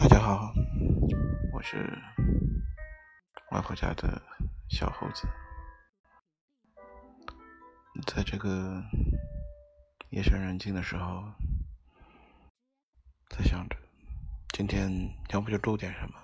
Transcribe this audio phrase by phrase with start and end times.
[0.00, 0.54] 大家好，
[1.52, 1.76] 我是
[3.50, 4.22] 外婆家的
[4.70, 5.26] 小猴子，
[8.06, 8.80] 在这个
[10.10, 11.24] 夜深人静的时候，
[13.28, 13.76] 在想着
[14.52, 14.88] 今天
[15.30, 16.14] 要不就录点什么。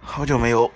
[0.00, 0.66] 好久没有，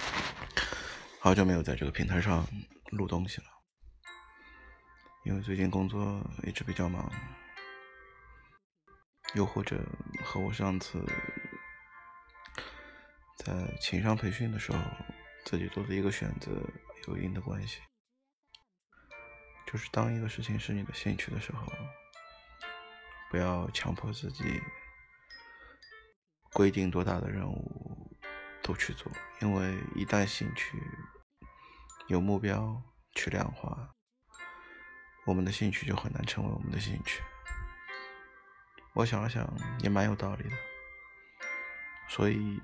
[1.20, 2.46] 好久没有在这个平台上
[2.90, 3.46] 录东西了，
[5.24, 7.10] 因为最近工作一直比较忙。
[9.36, 9.78] 又或者
[10.24, 11.04] 和我上次
[13.36, 14.78] 在情商培训的时候
[15.44, 16.50] 自己做的一个选择
[17.06, 17.80] 有一定的关系，
[19.70, 21.70] 就是当一个事情是你的兴趣的时候，
[23.30, 24.58] 不要强迫自己
[26.54, 28.18] 规定多大的任务
[28.62, 30.82] 都去做，因为一旦兴趣
[32.08, 32.82] 有目标
[33.14, 33.94] 去量化，
[35.26, 37.22] 我们的兴趣就很难成为我们的兴趣。
[38.96, 39.46] 我想了想，
[39.80, 40.56] 也蛮有道理的。
[42.08, 42.58] 所以，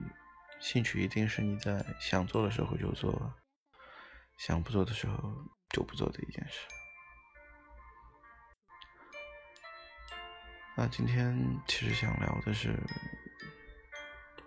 [0.58, 3.34] 兴趣一定是你在想做的时候就做，
[4.38, 5.30] 想不做的时候
[5.68, 6.58] 就不做的一件事。
[10.74, 12.78] 那今天其实想聊的是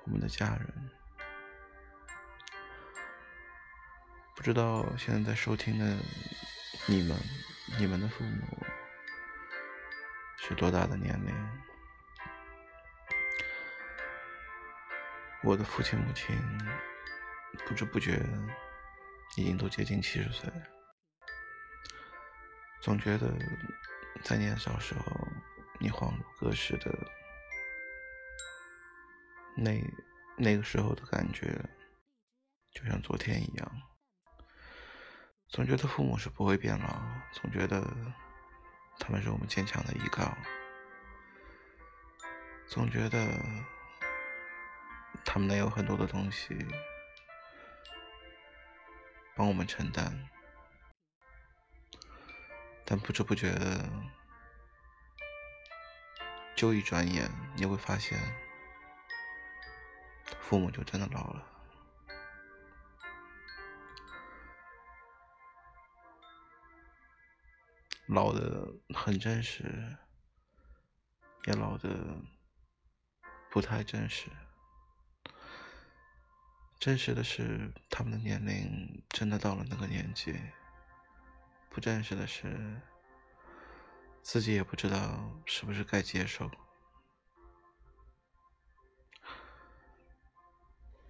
[0.06, 0.90] 我们的家人。
[4.36, 5.86] 不知道现在在收听的
[6.88, 7.16] 你们，
[7.78, 8.66] 你们的父母
[10.40, 11.36] 是多大的年龄？
[15.46, 16.36] 我的父亲母亲
[17.68, 18.20] 不知不觉
[19.38, 20.56] 已经都接近七十岁了，
[22.82, 23.32] 总觉得
[24.24, 25.06] 在年少时候
[25.80, 26.92] 你恍如隔世的
[29.56, 29.80] 那
[30.36, 31.64] 那个时候的感觉，
[32.72, 33.82] 就像昨天一样。
[35.50, 37.86] 总觉得父母是不会变老，总觉得
[39.00, 40.36] 他们是我们坚强的依靠，
[42.66, 43.30] 总觉得。
[45.26, 46.66] 他们能有很多的东西
[49.36, 50.30] 帮我们承担，
[52.86, 53.90] 但不知不觉的，
[56.56, 58.18] 就一转眼，你会发现，
[60.40, 61.46] 父母就真的老了，
[68.08, 69.98] 老的很真实，
[71.44, 71.90] 也老的
[73.52, 74.30] 不太真实。
[76.86, 80.34] 真实的是，他们的年龄真的到了那个年纪；
[81.72, 82.80] 不真实的是，
[84.22, 86.48] 自己也不知道是不是该接受。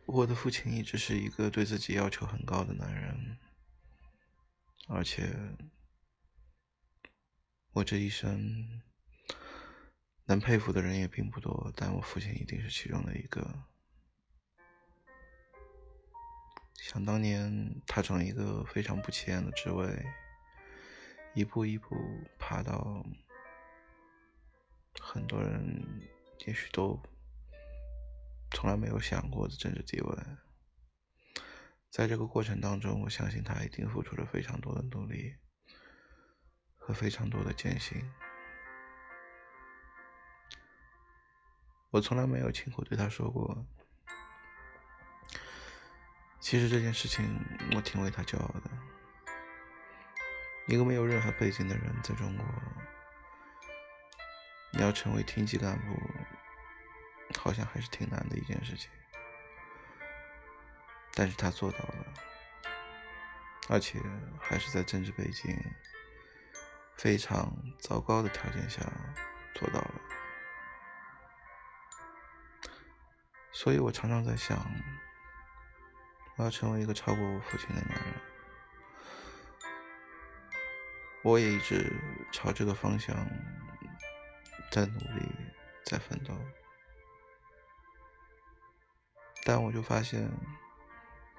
[0.05, 3.37] 我的父亲一直是一个对自己要求很高的男人，
[4.87, 5.29] 而且
[7.73, 8.81] 我这一生
[10.23, 13.65] 能佩服的人也并不多，但我父亲一定是其中的一个。
[16.87, 20.05] 想当年，他从一个非常不起眼的职位，
[21.33, 21.97] 一步一步
[22.37, 23.03] 爬到
[25.01, 25.83] 很多人
[26.45, 27.01] 也许都
[28.51, 30.15] 从来没有想过的政治地位。
[31.89, 35.35] 在这个过程当中，我相信他一定付出了非常多的努力
[36.75, 37.99] 和非常多的艰辛。
[41.89, 43.65] 我从来没有亲口对他说过。
[46.45, 47.25] 其实这件事情，
[47.75, 48.69] 我挺为他骄傲的。
[50.67, 52.45] 一个没有任何背景的人，在中国，
[54.71, 55.99] 你要成为厅级干部，
[57.39, 58.91] 好像还是挺难的一件事情。
[61.15, 62.13] 但是他做到了，
[63.67, 63.99] 而且
[64.39, 65.59] 还是在政治背景
[66.95, 68.81] 非常糟糕的条件下
[69.55, 70.01] 做到了。
[73.51, 74.63] 所以我常常在想。
[76.37, 78.13] 我要成为一个超过我父亲的男人，
[81.23, 81.93] 我也一直
[82.29, 83.15] 朝这个方向
[84.69, 85.31] 在努力，
[85.85, 86.37] 在奋斗。
[89.45, 90.29] 但我就发现，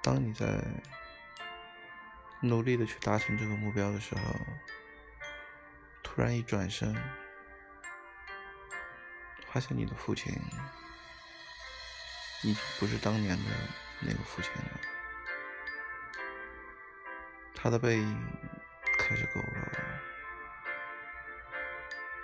[0.01, 0.63] 当你在
[2.41, 4.21] 努力的去达成这个目标的时候，
[6.01, 6.95] 突然一转身，
[9.51, 10.33] 发现你的父亲
[12.41, 13.51] 已经不是当年的。
[13.99, 14.79] 那个父亲了，
[17.67, 18.17] 他的背影
[18.97, 19.67] 开始佝偻，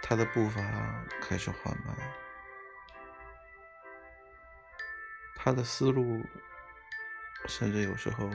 [0.02, 0.62] 他的步伐
[1.22, 1.94] 开始缓慢，
[5.36, 6.26] 他的思路
[7.46, 8.30] 甚至有时候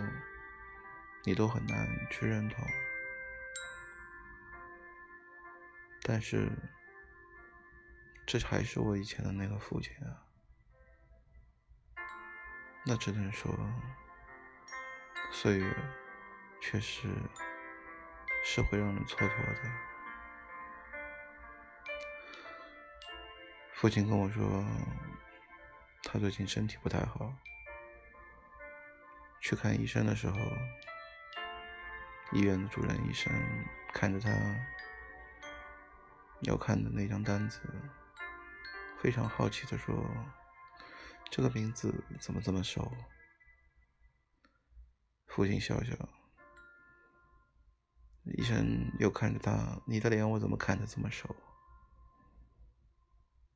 [1.25, 2.63] 你都很难去认同，
[6.03, 6.51] 但是
[8.27, 10.13] 这还是我以前的那个父亲啊。
[12.85, 13.51] 那只能说，
[15.33, 15.75] 岁月
[16.61, 17.09] 确实
[18.45, 19.71] 是会让人蹉跎的。
[23.73, 24.65] 父亲跟我说，
[26.03, 27.33] 他最近身体不太好，
[29.41, 30.37] 去看医生的时候，
[32.33, 33.33] 医院的主任医生
[33.93, 34.31] 看着他
[36.41, 37.61] 要看的那张单子，
[38.99, 39.95] 非常好奇的说。
[41.31, 42.91] 这个名字怎么这么熟？
[45.27, 45.95] 父亲笑笑，
[48.37, 51.35] 医生又看着他：“你的脸我怎么看着这么熟？”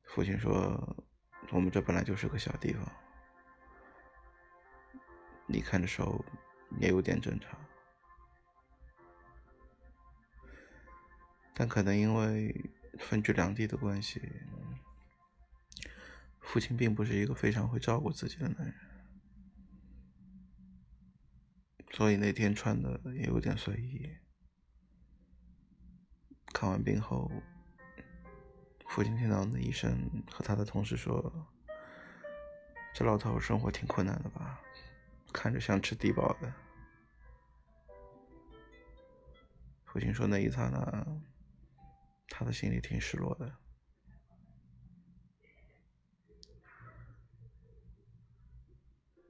[0.05, 1.05] 父亲说
[1.51, 2.91] ：“我们这本来就是个小地方，
[5.47, 6.23] 你看着熟
[6.79, 7.59] 也有点正常，
[11.53, 14.21] 但可能因为分居两地的关系。”
[16.41, 18.75] 父亲并不是一个非常会照顾自己的男人，
[21.91, 24.11] 所以那天穿的也有点随意。
[26.63, 27.29] 看完病后，
[28.87, 31.45] 父亲听到那医生和他的同事说
[32.95, 34.61] ：“这老头生活挺困难的吧？
[35.33, 36.53] 看着像吃低保的。”
[39.83, 41.05] 父亲说那一刹那，
[42.29, 43.53] 他的心里挺失落的。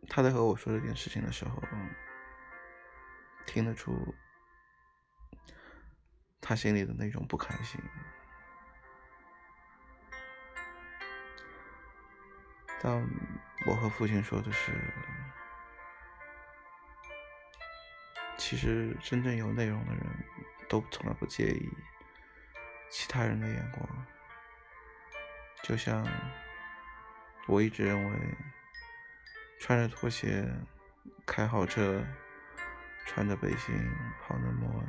[0.08, 1.60] 他在和我说这件事情的时候，
[3.48, 4.14] 听得出
[6.44, 7.82] 他心里的那种不开心。
[12.82, 13.10] 但
[13.66, 14.72] 我和父亲说的是，
[18.38, 20.04] 其实真正有内容的人
[20.70, 21.70] 都从来不介意
[22.92, 24.06] 其他人的眼光，
[25.64, 26.06] 就像
[27.48, 28.18] 我一直认为。
[29.60, 30.46] 穿着拖鞋
[31.26, 32.06] 开好车，
[33.06, 33.74] 穿着背心
[34.20, 34.84] 跑那么，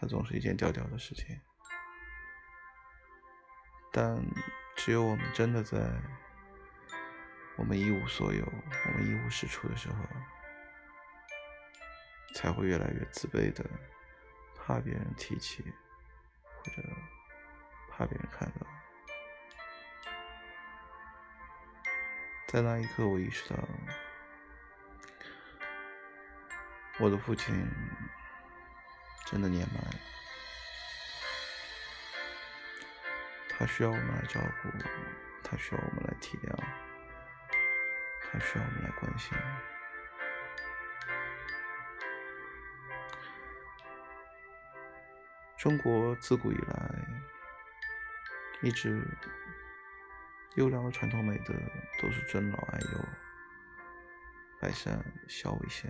[0.00, 1.38] 它总是一件吊吊的事情。
[3.92, 4.24] 但
[4.76, 5.78] 只有我们真的在
[7.56, 9.96] 我们一无所有、我们一无是处的时候，
[12.34, 13.68] 才会越来越自卑的，
[14.56, 15.62] 怕别人提起，
[16.44, 16.82] 或者
[17.90, 18.66] 怕别人看到。
[22.48, 23.56] 在那一刻，我意识到，
[27.00, 27.54] 我的父亲
[29.30, 29.80] 真的年迈，
[33.48, 34.68] 他需要我们来照顾，
[35.44, 36.56] 他需要我们来体谅，
[38.32, 39.38] 他需要我们来关心。
[45.56, 46.90] 中国自古以来
[48.62, 49.06] 一直。
[50.56, 51.54] 优良的传统美德
[52.02, 52.98] 都是尊老爱幼、
[54.60, 55.88] 百善孝为先，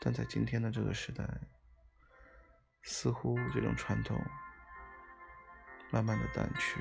[0.00, 1.24] 但在今天的这个时代，
[2.82, 4.20] 似乎这种传统
[5.90, 6.80] 慢慢的淡去。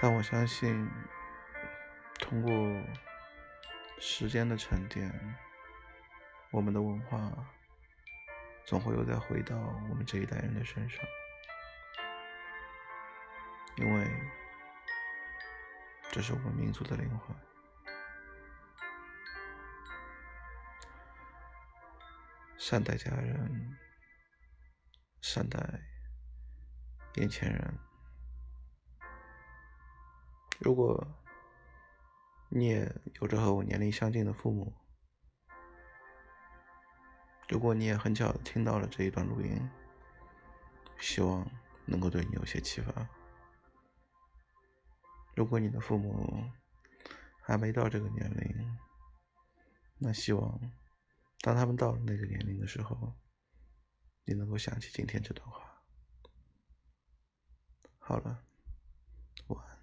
[0.00, 0.88] 但我相信，
[2.20, 2.50] 通过
[3.98, 5.10] 时间的沉淀，
[6.50, 7.32] 我们的文化
[8.64, 9.56] 总会又再回到
[9.90, 11.04] 我们这一代人的身上。
[13.78, 14.06] 因为
[16.10, 17.36] 这是我们民族的灵魂。
[22.68, 23.78] 善待家人，
[25.20, 25.60] 善待
[27.14, 27.78] 眼前人。
[30.58, 31.06] 如果
[32.48, 34.74] 你也有着和我年龄相近的父母，
[37.48, 39.70] 如果你也很巧听到了这一段录音，
[40.98, 41.48] 希望
[41.84, 43.08] 能够对你有些启发。
[45.36, 46.50] 如果你的父母
[47.40, 48.76] 还没到这个年龄，
[49.98, 50.60] 那希望
[51.46, 53.14] 当他们到了那个年龄的时候，
[54.24, 55.80] 你能够想起今天这段话。
[58.00, 58.42] 好了，
[59.46, 59.75] 晚安。